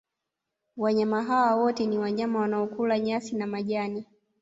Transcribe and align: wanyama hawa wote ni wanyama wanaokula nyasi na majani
wanyama 0.77 1.23
hawa 1.23 1.55
wote 1.55 1.85
ni 1.85 1.99
wanyama 1.99 2.39
wanaokula 2.39 2.99
nyasi 2.99 3.35
na 3.35 3.47
majani 3.47 4.05